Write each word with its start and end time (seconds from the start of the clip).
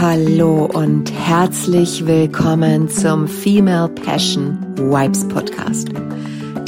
Hallo 0.00 0.66
und 0.66 1.10
herzlich 1.10 2.06
willkommen 2.06 2.88
zum 2.88 3.26
Female 3.26 3.88
Passion 3.88 4.56
Vibes 4.76 5.26
Podcast. 5.26 5.88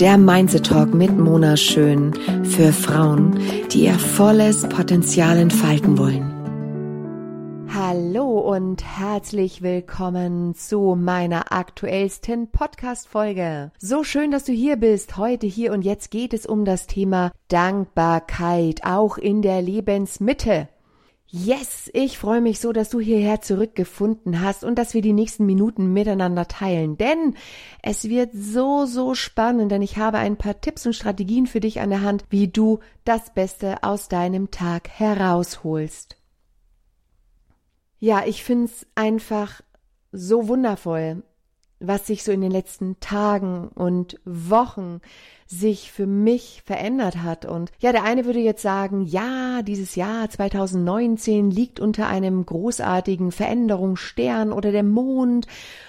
Der 0.00 0.18
Mindset 0.18 0.66
Talk 0.66 0.92
mit 0.92 1.16
Mona 1.16 1.56
Schön 1.56 2.12
für 2.42 2.72
Frauen, 2.72 3.38
die 3.72 3.84
ihr 3.84 3.94
volles 3.94 4.68
Potenzial 4.68 5.38
entfalten 5.38 5.96
wollen. 5.96 7.68
Hallo 7.72 8.40
und 8.40 8.82
herzlich 8.82 9.62
willkommen 9.62 10.56
zu 10.56 10.96
meiner 11.00 11.52
aktuellsten 11.52 12.50
Podcast-Folge. 12.50 13.70
So 13.78 14.02
schön, 14.02 14.32
dass 14.32 14.42
du 14.42 14.52
hier 14.52 14.74
bist. 14.74 15.16
Heute, 15.16 15.46
hier 15.46 15.72
und 15.72 15.82
jetzt 15.82 16.10
geht 16.10 16.34
es 16.34 16.46
um 16.46 16.64
das 16.64 16.88
Thema 16.88 17.30
Dankbarkeit, 17.46 18.80
auch 18.82 19.18
in 19.18 19.40
der 19.40 19.62
Lebensmitte. 19.62 20.66
Yes, 21.32 21.88
ich 21.94 22.18
freue 22.18 22.40
mich 22.40 22.58
so, 22.58 22.72
dass 22.72 22.90
du 22.90 22.98
hierher 22.98 23.40
zurückgefunden 23.40 24.40
hast 24.40 24.64
und 24.64 24.76
dass 24.76 24.94
wir 24.94 25.00
die 25.00 25.12
nächsten 25.12 25.46
Minuten 25.46 25.92
miteinander 25.92 26.48
teilen. 26.48 26.98
Denn 26.98 27.36
es 27.82 28.08
wird 28.08 28.30
so, 28.34 28.84
so 28.84 29.14
spannend, 29.14 29.70
denn 29.70 29.80
ich 29.80 29.96
habe 29.96 30.18
ein 30.18 30.36
paar 30.36 30.60
Tipps 30.60 30.86
und 30.86 30.94
Strategien 30.94 31.46
für 31.46 31.60
dich 31.60 31.80
an 31.80 31.90
der 31.90 32.02
Hand, 32.02 32.24
wie 32.30 32.48
du 32.48 32.80
das 33.04 33.32
Beste 33.32 33.84
aus 33.84 34.08
deinem 34.08 34.50
Tag 34.50 34.88
herausholst. 34.88 36.16
Ja, 38.00 38.24
ich 38.26 38.42
find's 38.42 38.84
einfach 38.96 39.60
so 40.10 40.48
wundervoll, 40.48 41.22
was 41.80 42.06
sich 42.06 42.22
so 42.22 42.30
in 42.30 42.40
den 42.40 42.50
letzten 42.50 43.00
Tagen 43.00 43.68
und 43.74 44.20
Wochen 44.24 45.00
sich 45.46 45.90
für 45.90 46.06
mich 46.06 46.62
verändert 46.64 47.22
hat. 47.22 47.44
Und 47.44 47.72
ja, 47.80 47.90
der 47.90 48.04
eine 48.04 48.24
würde 48.24 48.38
jetzt 48.38 48.62
sagen, 48.62 49.04
ja, 49.04 49.62
dieses 49.62 49.96
Jahr 49.96 50.30
2019 50.30 51.50
liegt 51.50 51.80
unter 51.80 52.06
einem 52.06 52.46
großartigen 52.46 53.32
Veränderungsstern 53.32 54.52
oder 54.52 54.70
der 54.70 54.84
Mond 54.84 55.48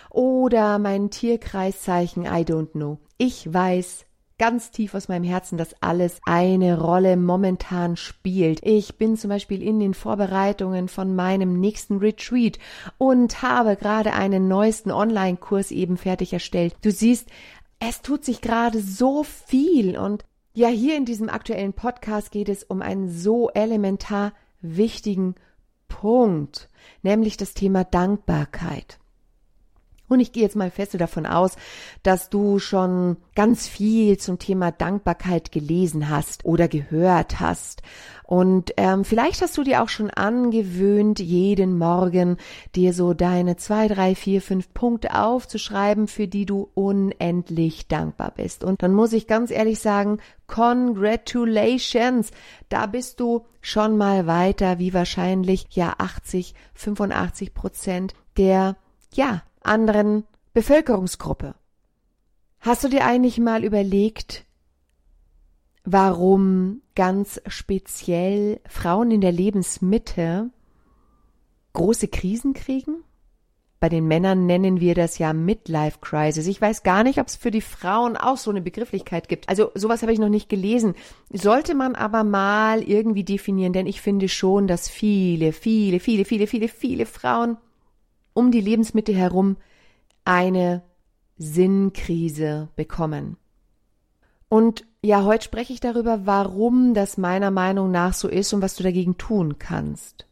oder 0.10 0.80
mein 0.80 1.12
Tierkreiszeichen, 1.12 2.24
I 2.26 2.44
don't 2.44 2.72
know. 2.72 2.98
Ich 3.18 3.54
weiß 3.54 4.06
ganz 4.42 4.72
tief 4.72 4.96
aus 4.96 5.08
meinem 5.08 5.24
Herzen, 5.24 5.60
dass 5.60 5.76
alles 5.82 6.20
eine 6.26 6.82
Rolle 6.82 7.16
momentan 7.16 7.96
spielt. 7.96 8.66
Ich 8.66 8.98
bin 8.98 9.16
zum 9.16 9.30
Beispiel 9.30 9.62
in 9.62 9.80
den 9.80 9.94
Vorbereitungen 9.94 10.88
von 10.88 11.16
meinem 11.16 11.60
nächsten 11.60 12.00
Retreat 12.00 12.58
und 12.98 13.44
habe 13.44 13.76
gerade 13.76 14.14
einen 14.14 14.48
neuesten 14.48 14.90
Online-Kurs 14.90 15.70
eben 15.70 15.96
fertig 15.96 16.34
erstellt. 16.34 16.76
Du 16.82 16.92
siehst, 16.92 17.30
es 17.78 18.02
tut 18.02 18.26
sich 18.26 18.42
gerade 18.42 18.82
so 18.82 19.24
viel 19.24 19.96
und 19.96 20.26
ja, 20.56 20.70
hier 20.70 20.98
in 20.98 21.06
diesem 21.06 21.30
aktuellen 21.30 21.74
Podcast 21.74 22.32
geht 22.32 22.50
es 22.50 22.64
um 22.64 22.82
einen 22.82 23.12
so 23.12 23.52
elementar 23.52 24.34
wichtigen 24.60 25.36
Punkt, 25.88 26.68
nämlich 27.04 27.38
das 27.38 27.54
Thema 27.54 27.84
Dankbarkeit. 27.84 28.98
Und 30.12 30.20
ich 30.20 30.34
gehe 30.34 30.44
jetzt 30.44 30.58
mal 30.58 30.72
fest 30.72 31.00
davon 31.00 31.26
aus, 31.26 31.56
dass 32.04 32.30
du 32.30 32.60
schon 32.60 33.16
ganz 33.34 33.70
viel 33.70 34.18
zum 34.18 34.40
Thema 34.40 34.70
Dankbarkeit 34.70 35.54
gelesen 35.54 36.10
hast 36.10 36.44
oder 36.44 36.68
gehört 36.68 37.40
hast. 37.40 37.82
Und 38.26 38.74
ähm, 38.76 39.06
vielleicht 39.06 39.42
hast 39.42 39.58
du 39.58 39.64
dir 39.64 39.82
auch 39.82 39.88
schon 39.88 40.10
angewöhnt, 40.10 41.22
jeden 41.22 41.78
Morgen 41.78 42.36
dir 42.76 42.94
so 42.94 43.14
deine 43.14 43.56
zwei, 43.56 43.88
drei, 43.88 44.14
vier, 44.14 44.42
fünf 44.42 44.74
Punkte 44.74 45.16
aufzuschreiben, 45.18 46.10
für 46.10 46.28
die 46.28 46.46
du 46.46 46.70
unendlich 46.74 47.88
dankbar 47.88 48.34
bist. 48.36 48.66
Und 48.66 48.84
dann 48.84 48.94
muss 48.94 49.14
ich 49.14 49.28
ganz 49.28 49.50
ehrlich 49.50 49.80
sagen, 49.80 50.18
congratulations, 50.48 52.32
da 52.68 52.86
bist 52.86 53.22
du 53.22 53.46
schon 53.62 53.96
mal 53.96 54.28
weiter, 54.28 54.78
wie 54.78 54.94
wahrscheinlich 54.94 55.68
ja 55.70 55.94
80, 56.00 56.54
85 56.74 57.54
Prozent 57.54 58.14
der 58.36 58.76
ja 59.14 59.42
anderen 59.62 60.26
Bevölkerungsgruppe. 60.54 61.56
Hast 62.60 62.84
du 62.84 62.90
dir 62.90 63.06
eigentlich 63.06 63.40
mal 63.40 63.64
überlegt, 63.64 64.46
warum 65.84 66.82
ganz 66.96 67.42
speziell 67.48 68.60
Frauen 68.68 69.12
in 69.12 69.22
der 69.22 69.32
Lebensmitte 69.32 70.52
große 71.74 72.08
Krisen 72.08 72.54
kriegen? 72.54 73.04
Bei 73.80 73.90
den 73.90 74.08
Männern 74.08 74.46
nennen 74.46 74.80
wir 74.80 74.94
das 74.94 75.18
ja 75.18 75.34
Midlife 75.34 75.98
Crisis. 76.02 76.46
Ich 76.46 76.62
weiß 76.62 76.84
gar 76.84 77.02
nicht, 77.02 77.20
ob 77.20 77.26
es 77.26 77.36
für 77.36 77.50
die 77.50 77.62
Frauen 77.62 78.16
auch 78.16 78.38
so 78.38 78.52
eine 78.52 78.62
Begrifflichkeit 78.62 79.28
gibt. 79.28 79.50
Also 79.50 79.72
sowas 79.74 80.04
habe 80.04 80.14
ich 80.14 80.20
noch 80.20 80.30
nicht 80.30 80.50
gelesen. 80.50 80.94
Sollte 81.32 81.74
man 81.74 81.96
aber 81.96 82.24
mal 82.24 82.84
irgendwie 82.84 83.24
definieren, 83.24 83.74
denn 83.74 83.88
ich 83.88 84.00
finde 84.00 84.30
schon, 84.30 84.68
dass 84.68 84.88
viele, 84.88 85.52
viele, 85.52 86.00
viele, 86.00 86.26
viele, 86.26 86.46
viele, 86.46 86.68
viele 86.68 87.08
Frauen 87.08 87.58
um 88.34 88.52
die 88.52 88.62
Lebensmitte 88.62 89.14
herum 89.14 89.58
eine 90.26 90.84
Sinnkrise 91.38 92.70
bekommen. 92.76 93.38
Und 94.48 94.86
ja, 95.02 95.24
heute 95.24 95.46
spreche 95.46 95.74
ich 95.74 95.80
darüber, 95.80 96.26
warum 96.26 96.94
das 96.94 97.18
meiner 97.18 97.52
Meinung 97.52 97.90
nach 97.90 98.14
so 98.14 98.28
ist 98.28 98.54
und 98.54 98.62
was 98.62 98.76
du 98.76 98.84
dagegen 98.84 99.18
tun 99.18 99.58
kannst. 99.58 100.28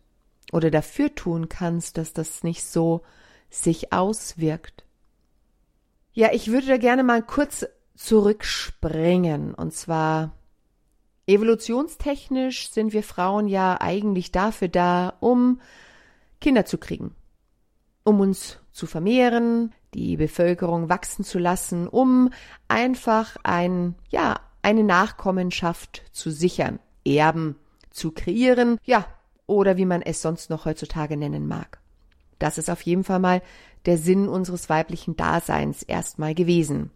Oder 0.52 0.72
dafür 0.72 1.14
tun 1.16 1.50
kannst, 1.50 1.98
dass 1.98 2.14
das 2.14 2.44
nicht 2.44 2.64
so 2.64 3.02
sich 3.50 3.94
auswirkt. 3.94 4.84
Ja, 6.14 6.32
ich 6.34 6.52
würde 6.52 6.68
da 6.68 6.78
gerne 6.78 7.04
mal 7.04 7.24
kurz 7.24 7.66
zurückspringen. 7.96 9.54
Und 9.54 9.74
zwar 9.74 10.34
evolutionstechnisch 11.26 12.70
sind 12.72 12.94
wir 12.94 13.04
Frauen 13.04 13.48
ja 13.48 13.80
eigentlich 13.80 14.32
dafür 14.32 14.68
da, 14.68 15.14
um 15.20 15.62
Kinder 16.40 16.66
zu 16.66 16.78
kriegen 16.78 17.16
um 18.10 18.20
uns 18.20 18.58
zu 18.72 18.88
vermehren, 18.88 19.72
die 19.94 20.18
Bevölkerung 20.18 20.90
wachsen 20.90 21.24
zu 21.24 21.40
lassen, 21.40 21.88
um 21.88 22.32
einfach 22.68 23.38
ein, 23.44 23.96
ja, 24.10 24.40
eine 24.62 24.84
Nachkommenschaft 24.84 26.04
zu 26.12 26.32
sichern, 26.32 26.80
Erben 27.06 27.56
zu 27.90 28.12
kreieren, 28.12 28.78
ja, 28.84 29.06
oder 29.48 29.78
wie 29.78 29.86
man 29.86 30.02
es 30.02 30.22
sonst 30.22 30.50
noch 30.50 30.66
heutzutage 30.66 31.18
nennen 31.18 31.48
mag. 31.48 31.80
Das 32.40 32.58
ist 32.58 32.70
auf 32.70 32.82
jeden 32.82 33.04
Fall 33.04 33.20
mal 33.20 33.42
der 33.86 33.98
Sinn 33.98 34.28
unseres 34.28 34.70
weiblichen 34.70 35.16
Daseins 35.16 35.84
erstmal 35.84 36.34
gewesen. 36.34 36.92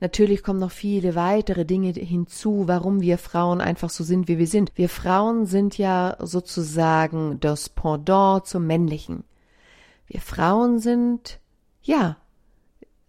Natürlich 0.00 0.44
kommen 0.44 0.60
noch 0.60 0.70
viele 0.70 1.16
weitere 1.16 1.64
Dinge 1.64 1.90
hinzu, 1.90 2.64
warum 2.66 3.00
wir 3.00 3.18
Frauen 3.18 3.60
einfach 3.60 3.90
so 3.90 4.04
sind, 4.04 4.28
wie 4.28 4.38
wir 4.38 4.46
sind. 4.46 4.72
Wir 4.76 4.88
Frauen 4.88 5.46
sind 5.46 5.76
ja 5.76 6.16
sozusagen 6.20 7.40
das 7.40 7.68
Pendant 7.68 8.46
zum 8.46 8.66
Männlichen. 8.66 9.24
Wir 10.08 10.20
Frauen 10.20 10.78
sind, 10.78 11.38
ja, 11.82 12.16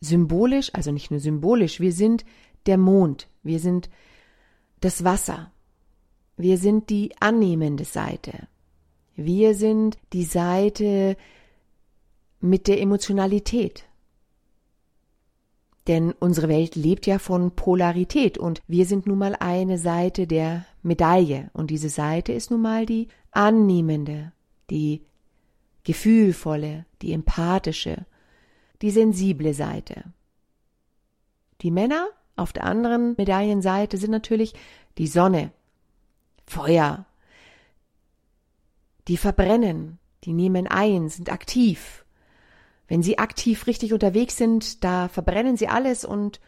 symbolisch, 0.01 0.69
also 0.73 0.91
nicht 0.91 1.11
nur 1.11 1.19
symbolisch, 1.19 1.79
wir 1.79 1.93
sind 1.93 2.25
der 2.65 2.77
Mond, 2.77 3.27
wir 3.43 3.59
sind 3.59 3.89
das 4.81 5.03
Wasser, 5.03 5.51
wir 6.37 6.57
sind 6.57 6.89
die 6.89 7.13
annehmende 7.19 7.85
Seite, 7.85 8.47
wir 9.15 9.55
sind 9.55 9.97
die 10.13 10.23
Seite 10.23 11.17
mit 12.41 12.67
der 12.67 12.81
Emotionalität. 12.81 13.85
Denn 15.87 16.11
unsere 16.11 16.49
Welt 16.49 16.75
lebt 16.75 17.07
ja 17.07 17.17
von 17.17 17.51
Polarität 17.55 18.37
und 18.37 18.61
wir 18.67 18.85
sind 18.85 19.07
nun 19.07 19.17
mal 19.17 19.35
eine 19.39 19.77
Seite 19.77 20.27
der 20.27 20.65
Medaille 20.83 21.49
und 21.53 21.71
diese 21.71 21.89
Seite 21.89 22.31
ist 22.31 22.51
nun 22.51 22.61
mal 22.61 22.85
die 22.85 23.07
annehmende, 23.31 24.31
die 24.69 25.01
gefühlvolle, 25.83 26.85
die 27.01 27.13
empathische, 27.13 28.05
die 28.81 28.91
sensible 28.91 29.53
Seite. 29.53 30.03
Die 31.61 31.71
Männer 31.71 32.07
auf 32.35 32.53
der 32.53 32.63
anderen 32.63 33.15
Medaillenseite 33.17 33.97
sind 33.97 34.11
natürlich 34.11 34.53
die 34.97 35.07
Sonne, 35.07 35.51
Feuer, 36.45 37.05
die 39.07 39.17
verbrennen, 39.17 39.99
die 40.23 40.33
nehmen 40.33 40.67
ein, 40.67 41.09
sind 41.09 41.31
aktiv. 41.31 42.05
Wenn 42.87 43.03
sie 43.03 43.19
aktiv 43.19 43.67
richtig 43.67 43.93
unterwegs 43.93 44.37
sind, 44.37 44.83
da 44.83 45.07
verbrennen 45.07 45.57
sie 45.57 45.67
alles 45.67 46.05
und 46.05 46.39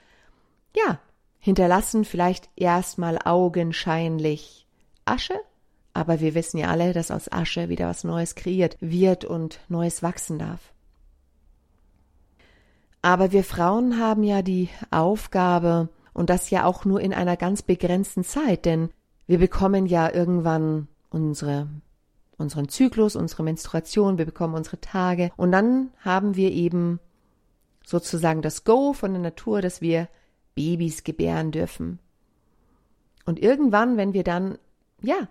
ja, 0.75 1.00
hinterlassen 1.39 2.05
vielleicht 2.05 2.50
erstmal 2.55 3.19
augenscheinlich 3.23 4.67
Asche, 5.05 5.39
aber 5.93 6.19
wir 6.19 6.35
wissen 6.35 6.57
ja 6.57 6.69
alle, 6.69 6.93
dass 6.93 7.11
aus 7.11 7.31
Asche 7.31 7.69
wieder 7.69 7.88
was 7.88 8.03
Neues 8.03 8.35
kreiert 8.35 8.77
wird 8.79 9.25
und 9.25 9.59
Neues 9.67 10.03
wachsen 10.03 10.39
darf. 10.39 10.73
Aber 13.01 13.31
wir 13.31 13.43
Frauen 13.43 13.99
haben 13.99 14.23
ja 14.23 14.41
die 14.41 14.69
Aufgabe, 14.91 15.89
und 16.13 16.29
das 16.29 16.49
ja 16.49 16.65
auch 16.65 16.85
nur 16.85 17.01
in 17.01 17.13
einer 17.13 17.38
ganz 17.38 17.61
begrenzten 17.61 18.23
Zeit, 18.23 18.65
denn 18.65 18.89
wir 19.27 19.39
bekommen 19.39 19.85
ja 19.85 20.11
irgendwann 20.13 20.88
unsere, 21.09 21.67
unseren 22.38 22.69
Zyklus, 22.69 23.15
unsere 23.15 23.43
Menstruation, 23.43 24.17
wir 24.17 24.25
bekommen 24.25 24.55
unsere 24.55 24.79
Tage 24.81 25.31
und 25.38 25.51
dann 25.51 25.91
haben 25.99 26.35
wir 26.35 26.51
eben 26.51 26.99
sozusagen 27.85 28.41
das 28.41 28.63
Go 28.63 28.93
von 28.93 29.13
der 29.13 29.21
Natur, 29.21 29.61
dass 29.61 29.81
wir 29.81 30.07
Babys 30.55 31.03
gebären 31.03 31.51
dürfen. 31.51 31.99
Und 33.25 33.39
irgendwann, 33.39 33.97
wenn 33.97 34.13
wir 34.13 34.23
dann, 34.23 34.57
ja, 35.01 35.29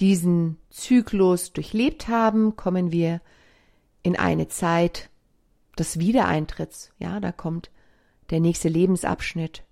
diesen 0.00 0.58
Zyklus 0.70 1.52
durchlebt 1.52 2.08
haben, 2.08 2.56
kommen 2.56 2.92
wir 2.92 3.20
in 4.02 4.16
eine 4.16 4.48
Zeit 4.48 5.10
des 5.78 5.98
Wiedereintritts. 5.98 6.92
Ja, 6.98 7.20
da 7.20 7.32
kommt 7.32 7.70
der 8.30 8.40
nächste 8.40 8.68
Lebensabschnitt. 8.68 9.64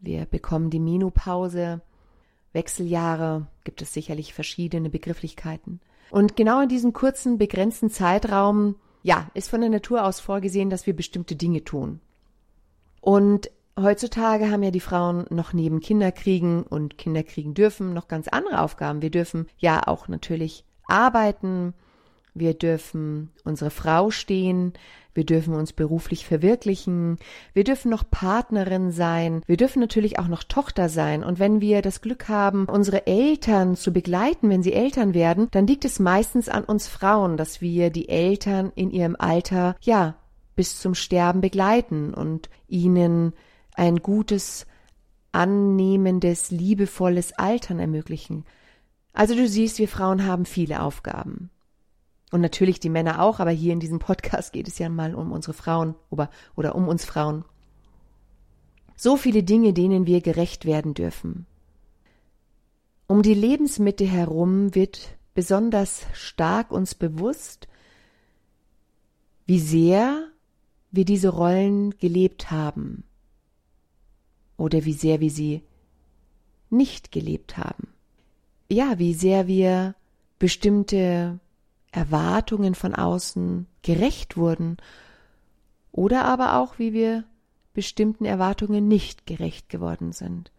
Wir 0.00 0.24
bekommen 0.26 0.70
die 0.70 0.80
Menopause, 0.80 1.80
Wechseljahre, 2.52 3.46
gibt 3.64 3.82
es 3.82 3.92
sicherlich 3.92 4.34
verschiedene 4.34 4.90
Begrifflichkeiten. 4.90 5.80
Und 6.10 6.36
genau 6.36 6.60
in 6.60 6.68
diesem 6.68 6.92
kurzen, 6.92 7.38
begrenzten 7.38 7.88
Zeitraum, 7.88 8.76
ja, 9.02 9.30
ist 9.34 9.48
von 9.48 9.60
der 9.60 9.70
Natur 9.70 10.04
aus 10.04 10.20
vorgesehen, 10.20 10.70
dass 10.70 10.86
wir 10.86 10.94
bestimmte 10.94 11.36
Dinge 11.36 11.64
tun. 11.64 12.00
Und 13.00 13.50
heutzutage 13.78 14.50
haben 14.50 14.62
ja 14.62 14.70
die 14.70 14.80
Frauen 14.80 15.26
noch 15.30 15.52
neben 15.52 15.80
Kinderkriegen 15.80 16.62
und 16.62 16.98
Kinderkriegen 16.98 17.54
dürfen 17.54 17.92
noch 17.92 18.08
ganz 18.08 18.28
andere 18.28 18.60
Aufgaben. 18.60 19.02
Wir 19.02 19.10
dürfen 19.10 19.46
ja 19.56 19.86
auch 19.86 20.08
natürlich 20.08 20.64
arbeiten, 20.86 21.74
wir 22.34 22.54
dürfen 22.54 23.30
unsere 23.44 23.70
Frau 23.70 24.10
stehen, 24.10 24.72
wir 25.14 25.24
dürfen 25.24 25.54
uns 25.54 25.74
beruflich 25.74 26.26
verwirklichen, 26.26 27.18
wir 27.52 27.64
dürfen 27.64 27.90
noch 27.90 28.04
Partnerin 28.10 28.90
sein, 28.90 29.42
wir 29.46 29.58
dürfen 29.58 29.80
natürlich 29.80 30.18
auch 30.18 30.28
noch 30.28 30.42
Tochter 30.42 30.88
sein. 30.88 31.22
Und 31.22 31.38
wenn 31.38 31.60
wir 31.60 31.82
das 31.82 32.00
Glück 32.00 32.28
haben, 32.28 32.64
unsere 32.66 33.06
Eltern 33.06 33.76
zu 33.76 33.92
begleiten, 33.92 34.48
wenn 34.48 34.62
sie 34.62 34.72
Eltern 34.72 35.12
werden, 35.12 35.48
dann 35.50 35.66
liegt 35.66 35.84
es 35.84 35.98
meistens 35.98 36.48
an 36.48 36.64
uns 36.64 36.88
Frauen, 36.88 37.36
dass 37.36 37.60
wir 37.60 37.90
die 37.90 38.08
Eltern 38.08 38.72
in 38.74 38.90
ihrem 38.90 39.16
Alter, 39.18 39.76
ja, 39.82 40.14
bis 40.56 40.80
zum 40.80 40.94
Sterben 40.94 41.40
begleiten 41.40 42.14
und 42.14 42.48
ihnen 42.68 43.34
ein 43.74 43.96
gutes, 43.96 44.66
annehmendes, 45.32 46.50
liebevolles 46.50 47.32
Altern 47.32 47.78
ermöglichen. 47.78 48.44
Also 49.12 49.34
du 49.34 49.48
siehst, 49.48 49.78
wir 49.78 49.88
Frauen 49.88 50.26
haben 50.26 50.44
viele 50.44 50.82
Aufgaben. 50.82 51.50
Und 52.30 52.40
natürlich 52.40 52.80
die 52.80 52.88
Männer 52.88 53.20
auch, 53.20 53.40
aber 53.40 53.50
hier 53.50 53.72
in 53.72 53.80
diesem 53.80 53.98
Podcast 53.98 54.52
geht 54.52 54.68
es 54.68 54.78
ja 54.78 54.88
mal 54.88 55.14
um 55.14 55.32
unsere 55.32 55.52
Frauen 55.52 55.94
oder, 56.08 56.30
oder 56.56 56.74
um 56.74 56.88
uns 56.88 57.04
Frauen. 57.04 57.44
So 58.96 59.16
viele 59.16 59.42
Dinge, 59.42 59.72
denen 59.72 60.06
wir 60.06 60.20
gerecht 60.20 60.64
werden 60.64 60.94
dürfen. 60.94 61.46
Um 63.06 63.22
die 63.22 63.34
Lebensmitte 63.34 64.06
herum 64.06 64.74
wird 64.74 65.16
besonders 65.34 66.06
stark 66.14 66.70
uns 66.70 66.94
bewusst, 66.94 67.68
wie 69.44 69.58
sehr 69.58 70.28
wir 70.90 71.04
diese 71.04 71.30
Rollen 71.30 71.98
gelebt 71.98 72.50
haben 72.50 73.04
oder 74.56 74.84
wie 74.84 74.92
sehr 74.92 75.20
wir 75.20 75.30
sie 75.30 75.62
nicht 76.70 77.12
gelebt 77.12 77.56
haben. 77.56 77.88
Ja, 78.70 78.98
wie 78.98 79.14
sehr 79.14 79.46
wir 79.46 79.94
bestimmte 80.38 81.38
Erwartungen 81.90 82.74
von 82.74 82.94
außen 82.94 83.66
gerecht 83.82 84.36
wurden 84.36 84.78
oder 85.92 86.24
aber 86.24 86.56
auch, 86.58 86.78
wie 86.78 86.92
wir 86.92 87.24
bestimmten 87.74 88.24
Erwartungen 88.24 88.88
nicht 88.88 89.26
gerecht 89.26 89.68
geworden 89.68 90.12
sind. 90.12 90.50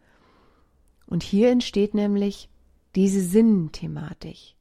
Und 1.07 1.23
hier 1.23 1.49
entsteht 1.49 1.93
nämlich 1.93 2.49
diese 2.95 3.21
Sinnthematik. 3.21 4.55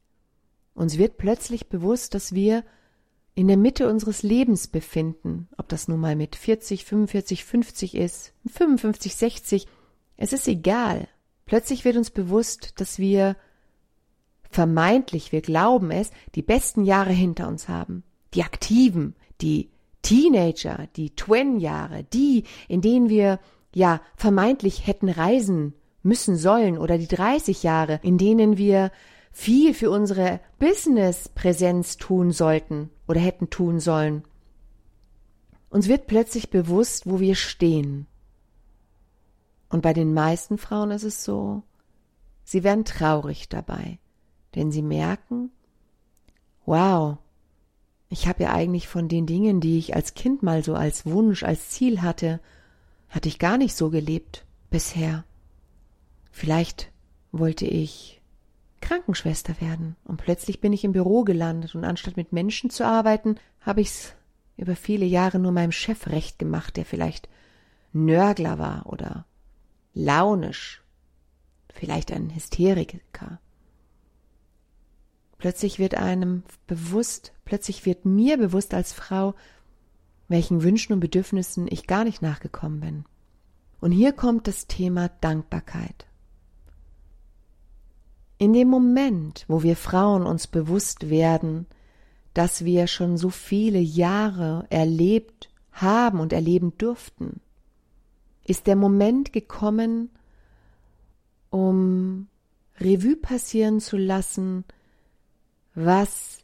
Uns 0.73 0.97
wird 0.97 1.17
plötzlich 1.17 1.67
bewusst, 1.67 2.15
dass 2.15 2.33
wir 2.33 2.63
in 3.35 3.47
der 3.47 3.57
Mitte 3.57 3.89
unseres 3.89 4.23
Lebens 4.23 4.67
befinden, 4.67 5.47
ob 5.57 5.67
das 5.69 5.87
nun 5.87 5.99
mal 5.99 6.15
mit 6.15 6.35
40, 6.35 6.85
45, 6.85 7.43
50 7.43 7.95
ist, 7.95 8.33
55, 8.51 9.15
60, 9.15 9.67
es 10.17 10.33
ist 10.33 10.47
egal. 10.47 11.07
Plötzlich 11.45 11.83
wird 11.83 11.97
uns 11.97 12.11
bewusst, 12.11 12.79
dass 12.79 12.99
wir 12.99 13.35
vermeintlich, 14.49 15.31
wir 15.31 15.41
glauben 15.41 15.91
es, 15.91 16.11
die 16.35 16.43
besten 16.43 16.85
Jahre 16.85 17.11
hinter 17.11 17.47
uns 17.47 17.67
haben. 17.67 18.03
Die 18.35 18.43
aktiven, 18.43 19.15
die 19.41 19.69
Teenager, 20.03 20.87
die 20.95 21.15
Twin-Jahre, 21.15 22.03
die, 22.03 22.43
in 22.67 22.81
denen 22.81 23.09
wir 23.09 23.39
ja 23.73 24.01
vermeintlich 24.15 24.85
hätten 24.85 25.09
reisen 25.09 25.73
müssen 26.03 26.35
sollen 26.35 26.77
oder 26.77 26.97
die 26.97 27.07
30 27.07 27.63
Jahre, 27.63 27.99
in 28.03 28.17
denen 28.17 28.57
wir 28.57 28.91
viel 29.33 29.73
für 29.73 29.91
unsere 29.91 30.39
Business-Präsenz 30.59 31.97
tun 31.97 32.31
sollten 32.31 32.89
oder 33.07 33.19
hätten 33.19 33.49
tun 33.49 33.81
sollen. 33.81 34.23
Uns 35.69 35.89
wird 35.89 36.07
plötzlich 36.07 36.49
bewusst, 36.49 37.09
wo 37.09 37.19
wir 37.19 37.35
stehen. 37.35 38.07
Und 39.67 39.81
bei 39.81 39.91
den 39.91 40.13
meisten 40.13 40.57
Frauen 40.57 40.91
ist 40.91 41.03
es 41.03 41.25
so, 41.25 41.63
sie 42.45 42.63
werden 42.63 42.85
traurig 42.85 43.49
dabei 43.49 43.99
denn 44.55 44.71
sie 44.71 44.81
merken, 44.81 45.51
wow, 46.65 47.17
ich 48.09 48.27
habe 48.27 48.43
ja 48.43 48.53
eigentlich 48.53 48.87
von 48.87 49.07
den 49.07 49.25
Dingen, 49.25 49.59
die 49.59 49.77
ich 49.77 49.95
als 49.95 50.13
Kind 50.13 50.43
mal 50.43 50.63
so 50.63 50.75
als 50.75 51.05
Wunsch, 51.05 51.43
als 51.43 51.69
Ziel 51.69 52.01
hatte, 52.01 52.39
hatte 53.09 53.27
ich 53.27 53.39
gar 53.39 53.57
nicht 53.57 53.75
so 53.75 53.89
gelebt 53.89 54.45
bisher. 54.69 55.23
Vielleicht 56.31 56.91
wollte 57.31 57.65
ich 57.65 58.21
Krankenschwester 58.83 59.61
werden 59.61 59.95
und 60.03 60.17
plötzlich 60.17 60.59
bin 60.59 60.73
ich 60.73 60.83
im 60.83 60.91
Büro 60.91 61.23
gelandet 61.23 61.73
und 61.73 61.85
anstatt 61.85 62.17
mit 62.17 62.33
Menschen 62.33 62.69
zu 62.69 62.85
arbeiten, 62.85 63.37
habe 63.61 63.79
ich's 63.79 64.13
über 64.57 64.75
viele 64.75 65.05
Jahre 65.05 65.39
nur 65.39 65.53
meinem 65.53 65.71
Chef 65.71 66.07
recht 66.07 66.37
gemacht, 66.37 66.75
der 66.75 66.83
vielleicht 66.85 67.29
Nörgler 67.93 68.59
war 68.59 68.85
oder 68.87 69.25
launisch, 69.93 70.83
vielleicht 71.73 72.11
ein 72.11 72.35
Hysteriker. 72.35 73.39
Plötzlich 75.37 75.79
wird 75.79 75.95
einem 75.95 76.43
bewusst, 76.67 77.33
plötzlich 77.45 77.85
wird 77.85 78.03
mir 78.05 78.37
bewusst 78.37 78.73
als 78.73 78.91
Frau, 78.91 79.33
welchen 80.27 80.61
Wünschen 80.61 80.91
und 80.91 80.99
Bedürfnissen 80.99 81.67
ich 81.69 81.87
gar 81.87 82.03
nicht 82.03 82.21
nachgekommen 82.21 82.81
bin. 82.81 83.05
Und 83.79 83.91
hier 83.91 84.11
kommt 84.11 84.47
das 84.47 84.67
Thema 84.67 85.09
Dankbarkeit. 85.21 86.05
In 88.43 88.51
dem 88.51 88.67
Moment, 88.67 89.45
wo 89.47 89.63
wir 89.63 89.77
Frauen 89.77 90.23
uns 90.23 90.47
bewusst 90.47 91.09
werden, 91.09 91.65
dass 92.33 92.65
wir 92.65 92.87
schon 92.87 93.15
so 93.15 93.29
viele 93.29 93.79
Jahre 93.79 94.67
erlebt 94.69 95.49
haben 95.71 96.19
und 96.19 96.33
erleben 96.33 96.77
durften, 96.77 97.39
ist 98.43 98.67
der 98.67 98.75
Moment 98.75 99.31
gekommen, 99.31 100.09
um 101.51 102.27
Revue 102.81 103.15
passieren 103.15 103.79
zu 103.79 103.95
lassen, 103.95 104.65
was 105.73 106.43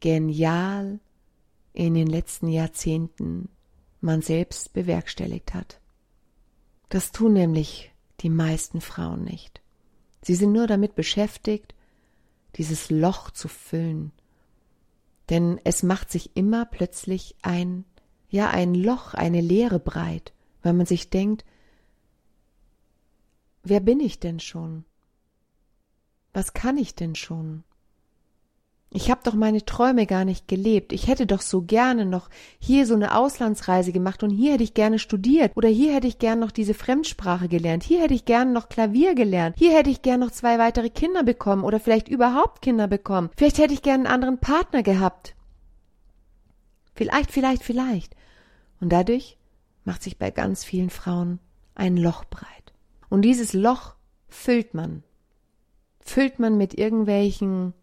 genial 0.00 0.98
in 1.74 1.94
den 1.94 2.08
letzten 2.08 2.48
Jahrzehnten 2.48 3.50
man 4.00 4.20
selbst 4.20 4.72
bewerkstelligt 4.72 5.54
hat. 5.54 5.80
Das 6.88 7.12
tun 7.12 7.34
nämlich 7.34 7.92
die 8.18 8.30
meisten 8.30 8.80
Frauen 8.80 9.22
nicht. 9.22 9.63
Sie 10.24 10.34
sind 10.34 10.52
nur 10.52 10.66
damit 10.66 10.94
beschäftigt, 10.94 11.74
dieses 12.56 12.90
Loch 12.90 13.30
zu 13.30 13.46
füllen. 13.46 14.10
Denn 15.28 15.60
es 15.64 15.82
macht 15.82 16.10
sich 16.10 16.34
immer 16.34 16.64
plötzlich 16.64 17.34
ein, 17.42 17.84
ja, 18.30 18.48
ein 18.48 18.74
Loch, 18.74 19.12
eine 19.12 19.42
Leere 19.42 19.78
breit, 19.78 20.32
weil 20.62 20.72
man 20.72 20.86
sich 20.86 21.10
denkt, 21.10 21.44
wer 23.62 23.80
bin 23.80 24.00
ich 24.00 24.18
denn 24.18 24.40
schon? 24.40 24.86
Was 26.32 26.54
kann 26.54 26.78
ich 26.78 26.94
denn 26.94 27.14
schon? 27.14 27.62
Ich 28.96 29.10
habe 29.10 29.22
doch 29.24 29.34
meine 29.34 29.64
Träume 29.64 30.06
gar 30.06 30.24
nicht 30.24 30.46
gelebt. 30.46 30.92
Ich 30.92 31.08
hätte 31.08 31.26
doch 31.26 31.40
so 31.40 31.62
gerne 31.62 32.06
noch 32.06 32.30
hier 32.60 32.86
so 32.86 32.94
eine 32.94 33.16
Auslandsreise 33.16 33.90
gemacht 33.90 34.22
und 34.22 34.30
hier 34.30 34.52
hätte 34.52 34.62
ich 34.62 34.72
gerne 34.72 35.00
studiert 35.00 35.50
oder 35.56 35.68
hier 35.68 35.92
hätte 35.92 36.06
ich 36.06 36.20
gerne 36.20 36.40
noch 36.40 36.52
diese 36.52 36.74
Fremdsprache 36.74 37.48
gelernt. 37.48 37.82
Hier 37.82 38.00
hätte 38.00 38.14
ich 38.14 38.24
gerne 38.24 38.52
noch 38.52 38.68
Klavier 38.68 39.16
gelernt. 39.16 39.56
Hier 39.58 39.72
hätte 39.72 39.90
ich 39.90 40.02
gerne 40.02 40.24
noch 40.24 40.30
zwei 40.30 40.60
weitere 40.60 40.90
Kinder 40.90 41.24
bekommen 41.24 41.64
oder 41.64 41.80
vielleicht 41.80 42.06
überhaupt 42.06 42.62
Kinder 42.62 42.86
bekommen. 42.86 43.30
Vielleicht 43.36 43.58
hätte 43.58 43.74
ich 43.74 43.82
gerne 43.82 44.04
einen 44.04 44.14
anderen 44.14 44.38
Partner 44.38 44.84
gehabt. 44.84 45.34
Vielleicht, 46.94 47.32
vielleicht, 47.32 47.64
vielleicht. 47.64 48.14
Und 48.80 48.90
dadurch 48.90 49.38
macht 49.84 50.04
sich 50.04 50.18
bei 50.18 50.30
ganz 50.30 50.62
vielen 50.62 50.90
Frauen 50.90 51.40
ein 51.74 51.96
Loch 51.96 52.24
breit. 52.26 52.72
Und 53.10 53.22
dieses 53.22 53.54
Loch 53.54 53.96
füllt 54.28 54.72
man. 54.72 55.02
Füllt 55.98 56.38
man 56.38 56.56
mit 56.56 56.74
irgendwelchen 56.78 57.74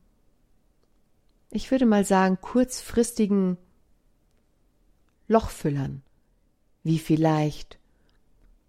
ich 1.52 1.70
würde 1.70 1.86
mal 1.86 2.06
sagen, 2.06 2.40
kurzfristigen 2.42 3.58
Lochfüllern, 5.28 6.02
wie 6.84 7.00
vielleicht 7.00 7.78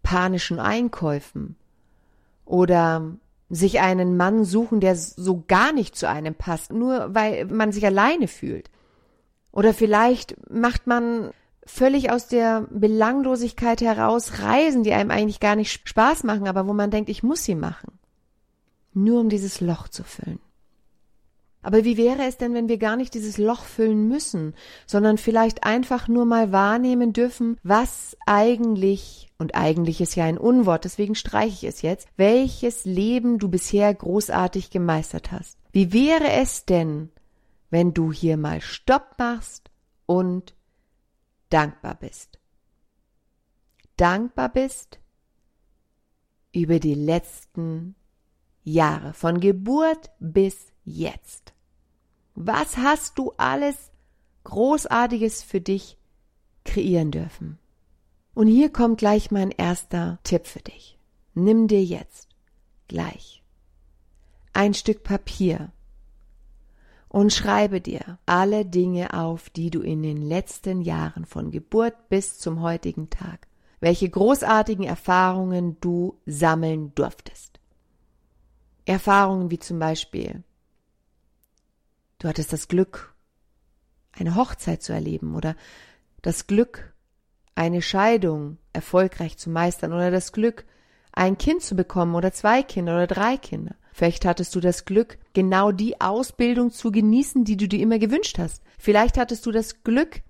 panischen 0.02 0.58
Einkäufen 0.58 1.56
oder 2.44 3.16
sich 3.48 3.80
einen 3.80 4.16
Mann 4.16 4.44
suchen, 4.44 4.80
der 4.80 4.96
so 4.96 5.44
gar 5.46 5.72
nicht 5.72 5.96
zu 5.96 6.08
einem 6.08 6.34
passt, 6.34 6.72
nur 6.72 7.14
weil 7.14 7.44
man 7.46 7.72
sich 7.72 7.84
alleine 7.86 8.28
fühlt. 8.28 8.70
Oder 9.52 9.74
vielleicht 9.74 10.36
macht 10.50 10.86
man 10.86 11.30
völlig 11.64 12.10
aus 12.10 12.26
der 12.26 12.66
Belanglosigkeit 12.70 13.80
heraus 13.80 14.40
Reisen, 14.40 14.82
die 14.82 14.92
einem 14.92 15.10
eigentlich 15.10 15.38
gar 15.38 15.54
nicht 15.54 15.88
Spaß 15.88 16.24
machen, 16.24 16.48
aber 16.48 16.66
wo 16.66 16.72
man 16.72 16.90
denkt, 16.90 17.10
ich 17.10 17.22
muss 17.22 17.44
sie 17.44 17.54
machen. 17.54 17.98
nur 18.94 19.20
um 19.20 19.28
dieses 19.28 19.60
Loch 19.60 19.88
zu 19.88 20.04
füllen. 20.04 20.38
Aber 21.62 21.84
wie 21.84 21.96
wäre 21.96 22.24
es 22.26 22.36
denn, 22.36 22.54
wenn 22.54 22.68
wir 22.68 22.76
gar 22.76 22.96
nicht 22.96 23.14
dieses 23.14 23.38
Loch 23.38 23.62
füllen 23.62 24.08
müssen, 24.08 24.54
sondern 24.86 25.16
vielleicht 25.16 25.62
einfach 25.62 26.08
nur 26.08 26.24
mal 26.24 26.50
wahrnehmen 26.50 27.12
dürfen, 27.12 27.56
was 27.62 28.16
eigentlich, 28.26 29.32
und 29.38 29.54
eigentlich 29.54 30.00
ist 30.00 30.16
ja 30.16 30.24
ein 30.24 30.38
Unwort, 30.38 30.84
deswegen 30.84 31.14
streiche 31.14 31.54
ich 31.54 31.64
es 31.64 31.82
jetzt, 31.82 32.08
welches 32.16 32.84
Leben 32.84 33.38
du 33.38 33.48
bisher 33.48 33.94
großartig 33.94 34.70
gemeistert 34.70 35.30
hast. 35.30 35.56
Wie 35.70 35.92
wäre 35.92 36.32
es 36.32 36.64
denn, 36.64 37.10
wenn 37.70 37.94
du 37.94 38.12
hier 38.12 38.36
mal 38.36 38.60
Stopp 38.60 39.14
machst 39.18 39.70
und 40.06 40.54
dankbar 41.48 41.94
bist? 41.94 42.40
Dankbar 43.96 44.48
bist 44.48 44.98
über 46.52 46.80
die 46.80 46.94
letzten 46.94 47.94
Jahre, 48.64 49.14
von 49.14 49.38
Geburt 49.38 50.10
bis 50.18 50.71
jetzt. 50.84 51.52
Was 52.34 52.76
hast 52.76 53.18
du 53.18 53.32
alles 53.36 53.90
Großartiges 54.44 55.42
für 55.42 55.60
dich 55.60 55.96
kreieren 56.64 57.10
dürfen? 57.10 57.58
Und 58.34 58.46
hier 58.46 58.70
kommt 58.70 58.98
gleich 58.98 59.30
mein 59.30 59.50
erster 59.50 60.18
Tipp 60.24 60.46
für 60.46 60.60
dich. 60.60 60.98
Nimm 61.34 61.68
dir 61.68 61.84
jetzt 61.84 62.28
gleich 62.88 63.42
ein 64.52 64.74
Stück 64.74 65.02
Papier 65.02 65.72
und 67.08 67.32
schreibe 67.32 67.80
dir 67.80 68.18
alle 68.26 68.64
Dinge 68.64 69.14
auf, 69.14 69.50
die 69.50 69.70
du 69.70 69.80
in 69.80 70.02
den 70.02 70.20
letzten 70.22 70.82
Jahren 70.82 71.24
von 71.24 71.50
Geburt 71.50 72.08
bis 72.08 72.38
zum 72.38 72.60
heutigen 72.62 73.10
Tag, 73.10 73.48
welche 73.80 74.08
großartigen 74.08 74.84
Erfahrungen 74.84 75.78
du 75.80 76.18
sammeln 76.26 76.94
durftest. 76.94 77.60
Erfahrungen 78.84 79.50
wie 79.50 79.58
zum 79.58 79.78
Beispiel, 79.78 80.42
du 82.22 82.28
hattest 82.28 82.52
das 82.52 82.68
Glück, 82.68 83.14
eine 84.12 84.36
Hochzeit 84.36 84.82
zu 84.82 84.92
erleben 84.92 85.34
oder 85.34 85.56
das 86.22 86.46
Glück, 86.46 86.94
eine 87.54 87.82
Scheidung 87.82 88.58
erfolgreich 88.72 89.36
zu 89.36 89.50
meistern 89.50 89.92
oder 89.92 90.10
das 90.10 90.32
Glück, 90.32 90.64
ein 91.12 91.36
Kind 91.36 91.62
zu 91.62 91.74
bekommen 91.74 92.14
oder 92.14 92.32
zwei 92.32 92.62
Kinder 92.62 92.94
oder 92.94 93.06
drei 93.06 93.36
Kinder. 93.36 93.74
Vielleicht 93.92 94.24
hattest 94.24 94.54
du 94.54 94.60
das 94.60 94.84
Glück, 94.84 95.18
genau 95.34 95.72
die 95.72 96.00
Ausbildung 96.00 96.70
zu 96.70 96.92
genießen, 96.92 97.44
die 97.44 97.56
du 97.56 97.68
dir 97.68 97.80
immer 97.80 97.98
gewünscht 97.98 98.38
hast. 98.38 98.62
Vielleicht 98.78 99.18
hattest 99.18 99.44
du 99.44 99.50
das 99.50 99.82
Glück, 99.82 100.22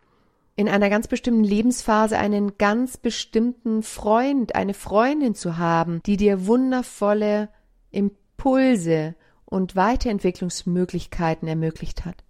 in 0.55 0.69
einer 0.69 0.91
ganz 0.91 1.09
bestimmten 1.09 1.45
Lebensphase 1.45 2.19
einen 2.19 2.59
ganz 2.59 2.97
bestimmten 2.97 3.83
Freund, 3.83 4.55
eine 4.55 4.75
Freundin 4.75 5.35
zu 5.35 5.57
haben, 5.57 6.03
die 6.05 6.17
dir 6.17 6.47
wundervolle 6.47 7.49
Impulse 7.91 9.15
und 9.53 9.77
Weiterentwicklungsmöglichkeiten 9.77 11.47
ermöglicht 11.47 12.07
hat. 12.07 12.25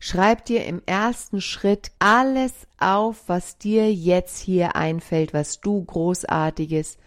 Schreib 0.00 0.44
dir 0.44 0.66
im 0.66 0.82
ersten 0.86 1.40
Schritt 1.40 1.92
alles 2.00 2.52
auf, 2.78 3.28
was 3.28 3.58
dir 3.58 3.94
jetzt 3.94 4.38
hier 4.38 4.74
einfällt, 4.74 5.32
was 5.32 5.60
du 5.60 5.84
großartiges 5.84 6.98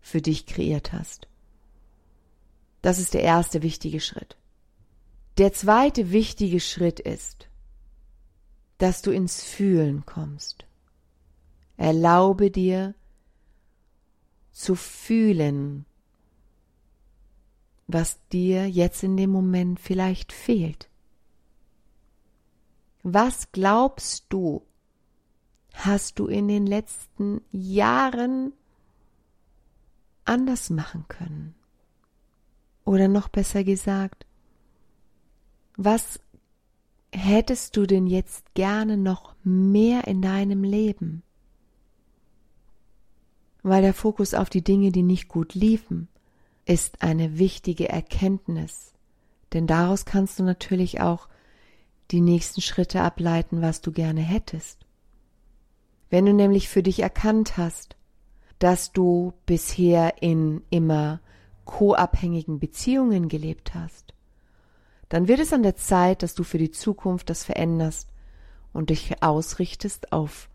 für 0.00 0.20
dich 0.20 0.44
kreiert 0.44 0.92
hast. 0.92 1.28
Das 2.82 2.98
ist 2.98 3.14
der 3.14 3.22
erste 3.22 3.62
wichtige 3.62 4.00
Schritt. 4.00 4.36
Der 5.38 5.54
zweite 5.54 6.12
wichtige 6.12 6.60
Schritt 6.60 7.00
ist, 7.00 7.48
dass 8.76 9.00
du 9.00 9.12
ins 9.12 9.42
Fühlen 9.42 10.04
kommst. 10.04 10.66
Erlaube 11.78 12.50
dir 12.50 12.94
zu 14.52 14.74
fühlen, 14.74 15.86
was 17.86 18.18
dir 18.32 18.68
jetzt 18.68 19.02
in 19.02 19.16
dem 19.16 19.30
Moment 19.30 19.78
vielleicht 19.80 20.32
fehlt. 20.32 20.88
Was 23.02 23.52
glaubst 23.52 24.26
du, 24.28 24.62
hast 25.74 26.18
du 26.18 26.26
in 26.26 26.48
den 26.48 26.66
letzten 26.66 27.42
Jahren 27.52 28.52
anders 30.24 30.70
machen 30.70 31.04
können? 31.06 31.54
Oder 32.84 33.08
noch 33.08 33.28
besser 33.28 33.62
gesagt, 33.62 34.26
was 35.76 36.18
hättest 37.12 37.76
du 37.76 37.86
denn 37.86 38.06
jetzt 38.06 38.54
gerne 38.54 38.96
noch 38.96 39.34
mehr 39.44 40.06
in 40.08 40.22
deinem 40.22 40.64
Leben? 40.64 41.22
Weil 43.62 43.82
der 43.82 43.94
Fokus 43.94 44.34
auf 44.34 44.50
die 44.50 44.62
Dinge, 44.62 44.90
die 44.90 45.02
nicht 45.02 45.28
gut 45.28 45.54
liefen, 45.54 46.08
ist 46.66 47.02
eine 47.02 47.38
wichtige 47.38 47.88
Erkenntnis, 47.88 48.92
denn 49.52 49.66
daraus 49.66 50.04
kannst 50.04 50.38
du 50.38 50.42
natürlich 50.42 51.00
auch 51.00 51.28
die 52.10 52.20
nächsten 52.20 52.60
Schritte 52.60 53.00
ableiten, 53.00 53.62
was 53.62 53.80
du 53.80 53.92
gerne 53.92 54.20
hättest. 54.20 54.84
Wenn 56.10 56.26
du 56.26 56.32
nämlich 56.32 56.68
für 56.68 56.82
dich 56.82 57.00
erkannt 57.00 57.56
hast, 57.56 57.96
dass 58.58 58.92
du 58.92 59.32
bisher 59.46 60.22
in 60.22 60.62
immer 60.70 61.20
co-abhängigen 61.64 62.58
Beziehungen 62.58 63.28
gelebt 63.28 63.74
hast, 63.74 64.14
dann 65.08 65.28
wird 65.28 65.40
es 65.40 65.52
an 65.52 65.62
der 65.62 65.76
Zeit, 65.76 66.22
dass 66.22 66.34
du 66.34 66.42
für 66.42 66.58
die 66.58 66.70
Zukunft 66.70 67.30
das 67.30 67.44
veränderst 67.44 68.08
und 68.72 68.90
dich 68.90 69.22
ausrichtest 69.22 70.12
auf 70.12 70.48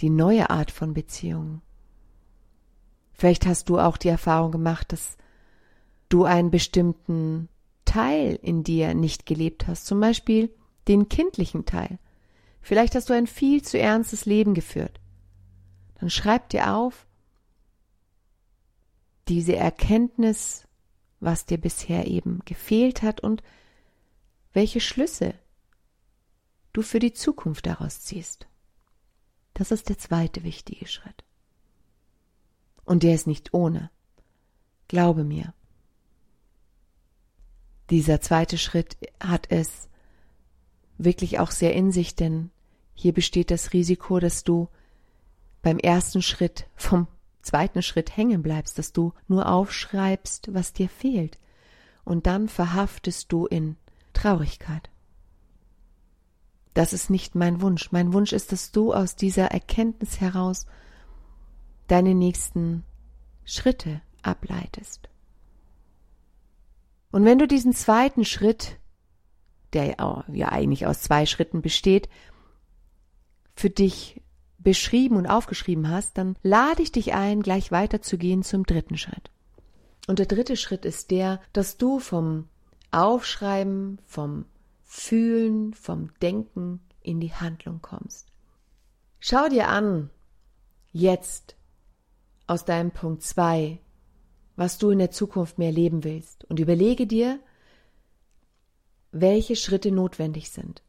die 0.00 0.10
neue 0.10 0.50
Art 0.50 0.70
von 0.70 0.94
Beziehungen. 0.94 1.62
Vielleicht 3.20 3.44
hast 3.44 3.68
du 3.68 3.78
auch 3.78 3.98
die 3.98 4.08
Erfahrung 4.08 4.50
gemacht, 4.50 4.92
dass 4.92 5.18
du 6.08 6.24
einen 6.24 6.50
bestimmten 6.50 7.50
Teil 7.84 8.38
in 8.40 8.64
dir 8.64 8.94
nicht 8.94 9.26
gelebt 9.26 9.66
hast, 9.66 9.84
zum 9.84 10.00
Beispiel 10.00 10.48
den 10.88 11.10
kindlichen 11.10 11.66
Teil. 11.66 11.98
Vielleicht 12.62 12.94
hast 12.94 13.10
du 13.10 13.12
ein 13.12 13.26
viel 13.26 13.60
zu 13.60 13.78
ernstes 13.78 14.24
Leben 14.24 14.54
geführt. 14.54 15.02
Dann 15.96 16.08
schreib 16.08 16.48
dir 16.48 16.74
auf 16.74 17.06
diese 19.28 19.54
Erkenntnis, 19.54 20.66
was 21.20 21.44
dir 21.44 21.58
bisher 21.58 22.06
eben 22.06 22.40
gefehlt 22.46 23.02
hat 23.02 23.20
und 23.20 23.42
welche 24.54 24.80
Schlüsse 24.80 25.34
du 26.72 26.80
für 26.80 27.00
die 27.00 27.12
Zukunft 27.12 27.66
daraus 27.66 28.00
ziehst. 28.00 28.48
Das 29.52 29.72
ist 29.72 29.90
der 29.90 29.98
zweite 29.98 30.42
wichtige 30.42 30.86
Schritt. 30.86 31.22
Und 32.90 33.04
der 33.04 33.14
ist 33.14 33.28
nicht 33.28 33.54
ohne. 33.54 33.88
Glaube 34.88 35.22
mir. 35.22 35.54
Dieser 37.88 38.20
zweite 38.20 38.58
Schritt 38.58 38.96
hat 39.20 39.46
es 39.48 39.88
wirklich 40.98 41.38
auch 41.38 41.52
sehr 41.52 41.72
in 41.72 41.92
sich, 41.92 42.16
denn 42.16 42.50
hier 42.92 43.14
besteht 43.14 43.52
das 43.52 43.72
Risiko, 43.74 44.18
dass 44.18 44.42
du 44.42 44.68
beim 45.62 45.78
ersten 45.78 46.20
Schritt 46.20 46.66
vom 46.74 47.06
zweiten 47.42 47.82
Schritt 47.82 48.16
hängen 48.16 48.42
bleibst, 48.42 48.76
dass 48.76 48.92
du 48.92 49.12
nur 49.28 49.48
aufschreibst, 49.48 50.52
was 50.52 50.72
dir 50.72 50.88
fehlt, 50.88 51.38
und 52.02 52.26
dann 52.26 52.48
verhaftest 52.48 53.30
du 53.30 53.46
in 53.46 53.76
Traurigkeit. 54.14 54.90
Das 56.74 56.92
ist 56.92 57.08
nicht 57.08 57.36
mein 57.36 57.60
Wunsch. 57.60 57.92
Mein 57.92 58.12
Wunsch 58.12 58.32
ist, 58.32 58.50
dass 58.50 58.72
du 58.72 58.92
aus 58.92 59.14
dieser 59.14 59.44
Erkenntnis 59.52 60.20
heraus 60.20 60.66
deine 61.90 62.14
nächsten 62.14 62.84
Schritte 63.44 64.00
ableitest. 64.22 65.08
Und 67.10 67.24
wenn 67.24 67.38
du 67.38 67.48
diesen 67.48 67.72
zweiten 67.72 68.24
Schritt, 68.24 68.78
der 69.72 69.96
ja 70.32 70.48
eigentlich 70.48 70.86
aus 70.86 71.02
zwei 71.02 71.26
Schritten 71.26 71.62
besteht, 71.62 72.08
für 73.54 73.70
dich 73.70 74.22
beschrieben 74.58 75.16
und 75.16 75.26
aufgeschrieben 75.26 75.88
hast, 75.88 76.18
dann 76.18 76.36
lade 76.42 76.82
ich 76.82 76.92
dich 76.92 77.14
ein, 77.14 77.42
gleich 77.42 77.72
weiterzugehen 77.72 78.42
zum 78.42 78.64
dritten 78.64 78.96
Schritt. 78.96 79.30
Und 80.06 80.18
der 80.18 80.26
dritte 80.26 80.56
Schritt 80.56 80.84
ist 80.84 81.10
der, 81.10 81.40
dass 81.52 81.76
du 81.76 81.98
vom 81.98 82.48
Aufschreiben, 82.90 84.00
vom 84.06 84.44
Fühlen, 84.84 85.74
vom 85.74 86.12
Denken 86.20 86.80
in 87.02 87.20
die 87.20 87.32
Handlung 87.32 87.80
kommst. 87.80 88.28
Schau 89.18 89.48
dir 89.48 89.68
an, 89.68 90.10
jetzt 90.92 91.56
aus 92.50 92.64
deinem 92.64 92.90
Punkt 92.90 93.22
zwei 93.22 93.80
was 94.60 94.76
du 94.76 94.90
in 94.90 94.98
der 94.98 95.10
Zukunft 95.10 95.56
mehr 95.56 95.72
leben 95.72 96.04
willst 96.04 96.44
und 96.44 96.60
überlege 96.60 97.06
dir, 97.06 97.40
welche 99.10 99.56
Schritte 99.56 99.90
notwendig 99.90 100.50
sind. 100.50 100.82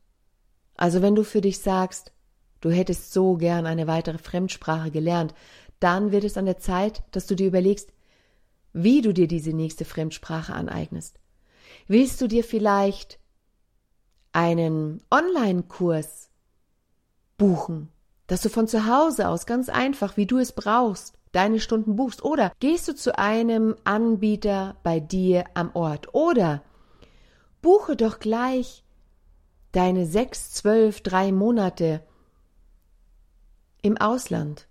Also 0.75 1.01
wenn 1.01 1.15
du 1.15 1.23
für 1.23 1.39
dich 1.39 1.59
sagst, 1.59 2.11
du 2.59 2.69
hättest 2.69 3.13
so 3.13 3.37
gern 3.37 3.65
eine 3.65 3.87
weitere 3.87 4.17
Fremdsprache 4.17 4.91
gelernt, 4.91 5.33
dann 5.79 6.11
wird 6.11 6.25
es 6.25 6.35
an 6.35 6.47
der 6.47 6.57
Zeit, 6.57 7.01
dass 7.11 7.27
du 7.27 7.35
dir 7.35 7.47
überlegst, 7.47 7.93
wie 8.73 9.01
du 9.01 9.13
dir 9.13 9.29
diese 9.29 9.53
nächste 9.53 9.85
Fremdsprache 9.85 10.53
aneignest. 10.53 11.21
Willst 11.87 12.19
du 12.19 12.27
dir 12.27 12.43
vielleicht 12.43 13.19
einen 14.33 15.01
Online-Kurs 15.09 16.29
buchen, 17.37 17.87
dass 18.27 18.41
du 18.41 18.49
von 18.49 18.67
zu 18.67 18.85
Hause 18.85 19.29
aus 19.29 19.45
ganz 19.45 19.69
einfach, 19.69 20.17
wie 20.17 20.25
du 20.25 20.39
es 20.39 20.51
brauchst, 20.51 21.20
deine 21.31 21.59
Stunden 21.59 21.95
buchst 21.95 22.23
oder 22.23 22.51
gehst 22.59 22.87
du 22.87 22.95
zu 22.95 23.17
einem 23.17 23.75
Anbieter 23.83 24.75
bei 24.83 24.99
dir 24.99 25.45
am 25.53 25.71
Ort 25.73 26.13
oder 26.13 26.63
buche 27.61 27.95
doch 27.95 28.19
gleich 28.19 28.83
deine 29.71 30.05
sechs, 30.05 30.51
zwölf, 30.51 31.01
drei 31.01 31.31
Monate 31.31 32.01
im 33.81 33.97
Ausland. 33.97 34.67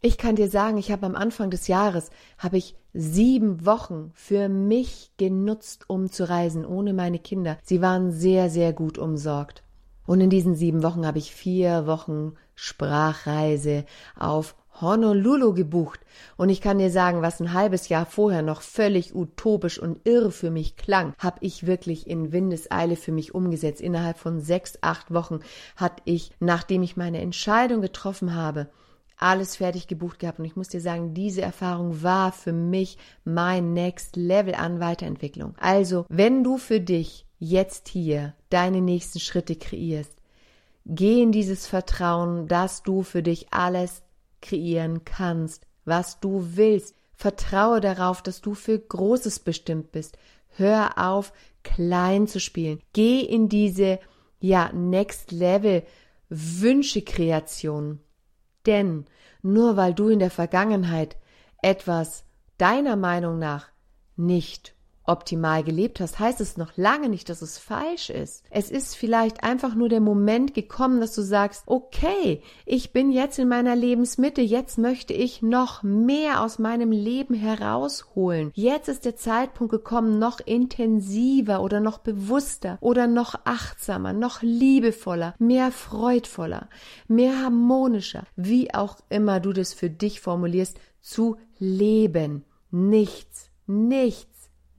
Ich 0.00 0.18
kann 0.18 0.34
dir 0.34 0.48
sagen, 0.48 0.78
ich 0.78 0.90
habe 0.90 1.06
am 1.06 1.14
Anfang 1.14 1.50
des 1.50 1.68
Jahres 1.68 2.10
habe 2.36 2.58
ich 2.58 2.76
sieben 2.92 3.64
Wochen 3.64 4.10
für 4.14 4.48
mich 4.48 5.12
genutzt, 5.16 5.84
um 5.88 6.10
zu 6.10 6.28
reisen, 6.28 6.66
ohne 6.66 6.92
meine 6.92 7.20
Kinder. 7.20 7.56
Sie 7.62 7.80
waren 7.80 8.10
sehr, 8.10 8.50
sehr 8.50 8.72
gut 8.72 8.98
umsorgt. 8.98 9.62
Und 10.04 10.20
in 10.20 10.30
diesen 10.30 10.56
sieben 10.56 10.82
Wochen 10.82 11.06
habe 11.06 11.18
ich 11.18 11.32
vier 11.32 11.86
Wochen 11.86 12.34
Sprachreise 12.54 13.84
auf 14.18 14.54
Honolulu 14.80 15.52
gebucht. 15.52 16.00
Und 16.36 16.48
ich 16.48 16.60
kann 16.60 16.78
dir 16.78 16.90
sagen, 16.90 17.22
was 17.22 17.40
ein 17.40 17.52
halbes 17.52 17.88
Jahr 17.88 18.06
vorher 18.06 18.42
noch 18.42 18.62
völlig 18.62 19.14
utopisch 19.14 19.78
und 19.78 20.00
irre 20.04 20.30
für 20.30 20.50
mich 20.50 20.76
klang, 20.76 21.14
habe 21.18 21.38
ich 21.40 21.66
wirklich 21.66 22.06
in 22.06 22.32
Windeseile 22.32 22.96
für 22.96 23.12
mich 23.12 23.34
umgesetzt. 23.34 23.80
Innerhalb 23.80 24.18
von 24.18 24.40
sechs, 24.40 24.78
acht 24.80 25.12
Wochen 25.12 25.40
hat 25.76 26.02
ich, 26.04 26.32
nachdem 26.40 26.82
ich 26.82 26.96
meine 26.96 27.20
Entscheidung 27.20 27.80
getroffen 27.80 28.34
habe, 28.34 28.68
alles 29.18 29.56
fertig 29.56 29.86
gebucht 29.86 30.18
gehabt 30.18 30.40
und 30.40 30.44
ich 30.44 30.56
muss 30.56 30.68
dir 30.68 30.80
sagen, 30.80 31.14
diese 31.14 31.42
Erfahrung 31.42 32.02
war 32.02 32.32
für 32.32 32.52
mich 32.52 32.98
mein 33.24 33.72
Next 33.72 34.16
Level 34.16 34.54
an 34.54 34.80
Weiterentwicklung. 34.80 35.54
Also, 35.60 36.06
wenn 36.08 36.42
du 36.42 36.58
für 36.58 36.80
dich 36.80 37.24
jetzt 37.38 37.88
hier 37.88 38.34
deine 38.50 38.80
nächsten 38.80 39.20
Schritte 39.20 39.54
kreierst, 39.54 40.21
geh 40.84 41.22
in 41.22 41.32
dieses 41.32 41.66
Vertrauen, 41.66 42.48
dass 42.48 42.82
du 42.82 43.02
für 43.02 43.22
dich 43.22 43.52
alles 43.52 44.02
kreieren 44.40 45.04
kannst, 45.04 45.66
was 45.84 46.20
du 46.20 46.56
willst. 46.56 46.96
Vertraue 47.14 47.80
darauf, 47.80 48.22
dass 48.22 48.40
du 48.40 48.54
für 48.54 48.78
Großes 48.78 49.40
bestimmt 49.40 49.92
bist. 49.92 50.18
Hör 50.48 50.98
auf, 50.98 51.32
klein 51.62 52.26
zu 52.26 52.40
spielen. 52.40 52.80
Geh 52.92 53.20
in 53.20 53.48
diese, 53.48 54.00
ja, 54.40 54.72
Next 54.72 55.30
Level 55.30 55.84
Wünschekreation. 56.28 58.00
Denn 58.66 59.04
nur 59.42 59.76
weil 59.76 59.94
du 59.94 60.08
in 60.08 60.18
der 60.18 60.30
Vergangenheit 60.30 61.16
etwas 61.62 62.24
deiner 62.58 62.96
Meinung 62.96 63.38
nach 63.38 63.68
nicht 64.16 64.74
optimal 65.04 65.64
gelebt 65.64 66.00
hast, 66.00 66.18
heißt 66.18 66.40
es 66.40 66.56
noch 66.56 66.76
lange 66.76 67.08
nicht, 67.08 67.28
dass 67.28 67.42
es 67.42 67.58
falsch 67.58 68.10
ist. 68.10 68.44
Es 68.50 68.70
ist 68.70 68.94
vielleicht 68.94 69.42
einfach 69.42 69.74
nur 69.74 69.88
der 69.88 70.00
Moment 70.00 70.54
gekommen, 70.54 71.00
dass 71.00 71.14
du 71.14 71.22
sagst, 71.22 71.64
okay, 71.66 72.42
ich 72.66 72.92
bin 72.92 73.10
jetzt 73.10 73.38
in 73.38 73.48
meiner 73.48 73.74
Lebensmitte, 73.74 74.40
jetzt 74.40 74.78
möchte 74.78 75.12
ich 75.12 75.42
noch 75.42 75.82
mehr 75.82 76.42
aus 76.42 76.58
meinem 76.58 76.92
Leben 76.92 77.34
herausholen. 77.34 78.52
Jetzt 78.54 78.88
ist 78.88 79.04
der 79.04 79.16
Zeitpunkt 79.16 79.72
gekommen, 79.72 80.18
noch 80.18 80.40
intensiver 80.40 81.62
oder 81.62 81.80
noch 81.80 81.98
bewusster 81.98 82.78
oder 82.80 83.06
noch 83.06 83.34
achtsamer, 83.44 84.12
noch 84.12 84.42
liebevoller, 84.42 85.34
mehr 85.38 85.72
freudvoller, 85.72 86.68
mehr 87.08 87.42
harmonischer, 87.42 88.24
wie 88.36 88.72
auch 88.72 88.96
immer 89.08 89.40
du 89.40 89.52
das 89.52 89.74
für 89.74 89.90
dich 89.90 90.20
formulierst, 90.20 90.78
zu 91.00 91.36
leben. 91.58 92.44
Nichts, 92.70 93.50
nichts 93.66 94.31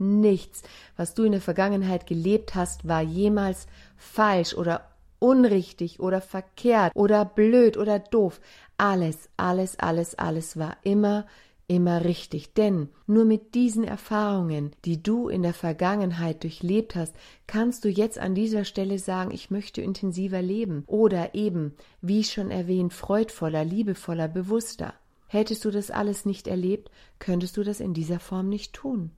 Nichts, 0.03 0.63
was 0.97 1.13
du 1.13 1.23
in 1.23 1.31
der 1.31 1.39
Vergangenheit 1.41 2.07
gelebt 2.07 2.55
hast, 2.55 2.85
war 2.87 3.01
jemals 3.01 3.67
falsch 3.95 4.53
oder 4.53 4.89
unrichtig 5.19 6.01
oder 6.01 6.19
verkehrt 6.19 6.91
oder 6.93 7.23
blöd 7.23 7.77
oder 7.77 7.99
doof. 7.99 8.41
Alles, 8.77 9.29
alles, 9.37 9.79
alles, 9.79 10.15
alles 10.15 10.57
war 10.57 10.75
immer, 10.83 11.25
immer 11.67 12.03
richtig. 12.03 12.53
Denn 12.53 12.89
nur 13.07 13.23
mit 13.23 13.55
diesen 13.55 13.85
Erfahrungen, 13.85 14.71
die 14.83 15.01
du 15.01 15.29
in 15.29 15.41
der 15.41 15.53
Vergangenheit 15.53 16.43
durchlebt 16.43 16.95
hast, 16.95 17.15
kannst 17.47 17.85
du 17.85 17.89
jetzt 17.89 18.19
an 18.19 18.35
dieser 18.35 18.65
Stelle 18.65 18.99
sagen, 18.99 19.31
ich 19.31 19.49
möchte 19.49 19.81
intensiver 19.81 20.41
leben 20.41 20.83
oder 20.87 21.33
eben, 21.33 21.73
wie 22.01 22.25
schon 22.25 22.51
erwähnt, 22.51 22.93
freudvoller, 22.93 23.63
liebevoller, 23.63 24.27
bewusster. 24.27 24.93
Hättest 25.27 25.63
du 25.63 25.71
das 25.71 25.89
alles 25.89 26.25
nicht 26.25 26.47
erlebt, 26.47 26.91
könntest 27.19 27.55
du 27.55 27.63
das 27.63 27.79
in 27.79 27.93
dieser 27.93 28.19
Form 28.19 28.49
nicht 28.49 28.73
tun. 28.73 29.11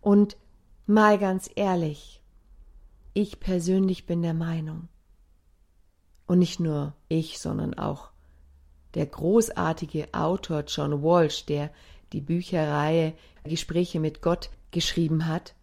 Und 0.00 0.36
mal 0.86 1.18
ganz 1.18 1.50
ehrlich, 1.54 2.22
ich 3.12 3.40
persönlich 3.40 4.06
bin 4.06 4.22
der 4.22 4.34
Meinung, 4.34 4.88
und 6.26 6.38
nicht 6.38 6.60
nur 6.60 6.94
ich, 7.08 7.40
sondern 7.40 7.74
auch 7.74 8.10
der 8.94 9.04
großartige 9.04 10.14
Autor 10.14 10.62
John 10.66 11.02
Walsh, 11.02 11.44
der 11.44 11.72
die 12.12 12.20
Bücherreihe 12.20 13.14
Gespräche 13.42 13.98
mit 13.98 14.22
Gott 14.22 14.50
geschrieben 14.70 15.26
hat, 15.26 15.56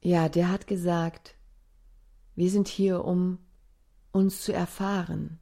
ja, 0.00 0.30
der 0.30 0.50
hat 0.50 0.66
gesagt, 0.66 1.34
wir 2.34 2.50
sind 2.50 2.66
hier, 2.66 3.04
um 3.04 3.38
uns 4.10 4.40
zu 4.40 4.54
erfahren. 4.54 5.38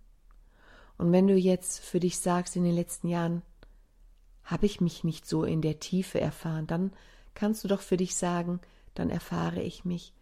Und 0.99 1.13
wenn 1.13 1.29
du 1.29 1.37
jetzt 1.37 1.81
für 1.81 2.01
dich 2.01 2.19
sagst, 2.19 2.57
in 2.57 2.65
den 2.65 2.75
letzten 2.75 3.07
Jahren 3.07 3.43
habe 4.43 4.67
ich 4.67 4.81
mich 4.81 5.05
nicht 5.05 5.27
so 5.27 5.45
in 5.45 5.63
der 5.63 5.79
Tiefe 5.79 6.21
erfahren, 6.21 6.67
dann 6.67 6.93
kannst 7.35 7.65
du 7.65 7.69
doch 7.69 7.81
für 7.81 7.97
dich 7.97 8.17
sagen, 8.17 8.61
dann 8.95 9.11
erfahre 9.11 9.63
ich 9.63 9.85
mich 9.85 10.13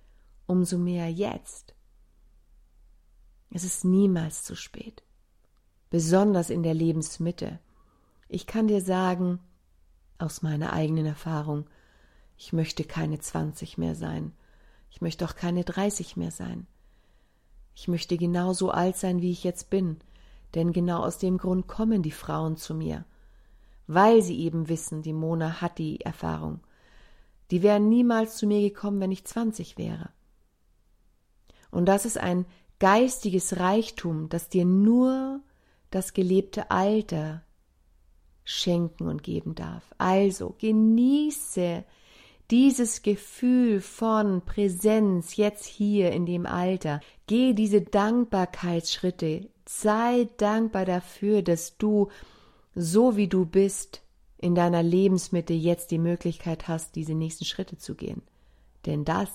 umso 0.47 0.79
mehr 0.79 1.11
jetzt. 1.11 1.75
Es 3.51 3.65
ist 3.65 3.85
niemals 3.85 4.45
zu 4.45 4.55
spät, 4.55 5.03
besonders 5.91 6.51
in 6.51 6.63
der 6.63 6.75
Lebensmitte. 6.75 7.59
Ich 8.29 8.47
kann 8.47 8.69
dir 8.69 8.81
sagen, 8.81 9.41
aus 10.19 10.43
meiner 10.43 10.73
eigenen 10.73 11.07
Erfahrung, 11.07 11.67
ich 12.37 12.53
möchte 12.53 12.85
keine 12.85 13.19
20 13.19 13.79
mehr 13.79 13.95
sein, 13.95 14.33
ich 14.91 15.01
möchte 15.01 15.25
auch 15.25 15.35
keine 15.35 15.65
30 15.65 16.17
mehr 16.17 16.31
sein. 16.31 16.67
Ich 17.75 17.89
möchte 17.89 18.17
genauso 18.19 18.71
alt 18.71 18.97
sein, 18.97 19.23
wie 19.23 19.31
ich 19.31 19.45
jetzt 19.45 19.71
bin, 19.71 19.99
denn 20.55 20.73
genau 20.73 21.03
aus 21.05 21.19
dem 21.19 21.39
Grund 21.39 21.69
kommen 21.69 22.03
die 22.03 22.11
Frauen 22.11 22.57
zu 22.57 22.75
mir, 22.75 23.05
weil 23.87 24.23
sie 24.23 24.39
eben 24.41 24.69
wissen, 24.69 25.03
die 25.03 25.13
Mona 25.13 25.61
hat 25.61 25.79
die 25.79 26.01
Erfahrung 26.01 26.61
die 27.51 27.63
wären 27.63 27.89
niemals 27.89 28.37
zu 28.37 28.47
mir 28.47 28.61
gekommen, 28.61 29.01
wenn 29.01 29.13
ich 29.13 29.25
20 29.25 29.79
wäre. 29.79 30.11
Und 31.71 31.87
das 31.87 32.05
ist 32.05 32.19
ein 32.19 32.47
geistiges 32.79 33.59
Reichtum, 33.59 34.29
das 34.29 34.49
dir 34.49 34.65
nur 34.65 35.41
das 35.91 36.13
gelebte 36.13 36.71
Alter 36.71 37.43
schenken 38.45 39.09
und 39.09 39.23
geben 39.23 39.55
darf. 39.55 39.95
Also 39.99 40.55
genieße 40.59 41.85
dieses 42.51 43.03
Gefühl 43.03 43.81
von 43.81 44.45
Präsenz 44.45 45.37
jetzt 45.37 45.65
hier 45.65 46.11
in 46.11 46.27
dem 46.27 46.47
Alter. 46.47 47.01
Geh 47.27 47.53
diese 47.55 47.81
Dankbarkeitsschritte. 47.81 49.49
Sei 49.69 50.29
dankbar 50.37 50.85
dafür, 50.85 51.43
dass 51.43 51.79
du 51.79 52.09
so 52.75 53.17
wie 53.17 53.29
du 53.29 53.47
bist 53.47 54.03
in 54.41 54.55
deiner 54.55 54.83
Lebensmitte 54.83 55.53
jetzt 55.53 55.91
die 55.91 55.99
Möglichkeit 55.99 56.67
hast, 56.67 56.97
diese 56.97 57.15
nächsten 57.15 57.45
Schritte 57.45 57.77
zu 57.77 57.95
gehen. 57.95 58.23
Denn 58.87 59.05
das 59.05 59.29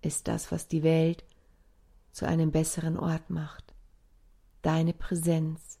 ist 0.00 0.28
das, 0.28 0.50
was 0.50 0.66
die 0.66 0.82
Welt 0.82 1.24
zu 2.10 2.26
einem 2.26 2.50
besseren 2.50 2.98
Ort 2.98 3.28
macht. 3.28 3.74
Deine 4.62 4.94
Präsenz 4.94 5.78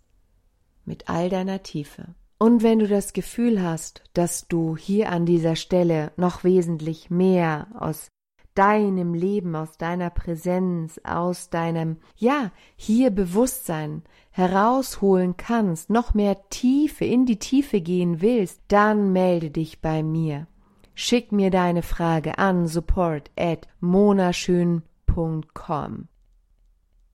mit 0.84 1.08
all 1.08 1.30
deiner 1.30 1.62
Tiefe. 1.62 2.14
Und 2.38 2.62
wenn 2.62 2.80
du 2.80 2.88
das 2.88 3.12
Gefühl 3.12 3.62
hast, 3.62 4.02
dass 4.12 4.48
du 4.48 4.76
hier 4.76 5.10
an 5.10 5.24
dieser 5.24 5.56
Stelle 5.56 6.12
noch 6.16 6.44
wesentlich 6.44 7.08
mehr 7.08 7.68
aus 7.78 8.08
deinem 8.54 9.14
Leben, 9.14 9.56
aus 9.56 9.78
deiner 9.78 10.10
Präsenz, 10.10 11.00
aus 11.04 11.50
deinem, 11.50 11.96
ja, 12.16 12.50
hier 12.76 13.10
Bewusstsein 13.10 14.02
herausholen 14.30 15.36
kannst, 15.36 15.90
noch 15.90 16.14
mehr 16.14 16.48
Tiefe, 16.50 17.04
in 17.04 17.26
die 17.26 17.38
Tiefe 17.38 17.80
gehen 17.80 18.20
willst, 18.20 18.60
dann 18.68 19.12
melde 19.12 19.50
dich 19.50 19.80
bei 19.80 20.02
mir. 20.02 20.46
Schick 20.94 21.32
mir 21.32 21.50
deine 21.50 21.82
Frage 21.82 22.38
an 22.38 22.66
support 22.66 23.30
at 23.38 23.68
monaschön.com. 23.80 26.08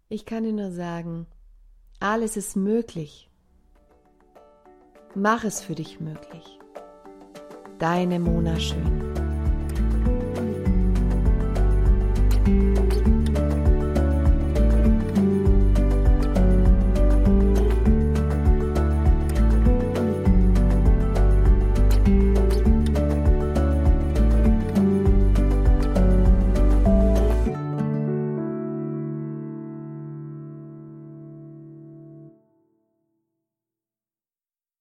Ich 0.08 0.26
kann 0.26 0.44
dir 0.44 0.52
nur 0.52 0.72
sagen, 0.72 1.26
alles 2.00 2.36
ist 2.36 2.56
möglich. 2.56 3.30
Mach 5.14 5.44
es 5.44 5.60
für 5.60 5.74
dich 5.74 6.00
möglich. 6.00 6.58
Deine 7.78 8.18
Mona 8.18 8.58
Schön. 8.58 9.07